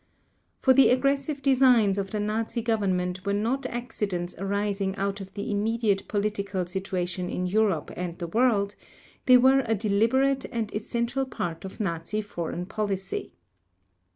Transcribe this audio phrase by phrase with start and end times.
[0.63, 5.51] For the aggressive designs of the Nazi Government were not accidents arising out of the
[5.51, 8.73] immediate political situation in Europe and the world;
[9.27, 13.33] they were a deliberate and essential part of Nazi foreign policy.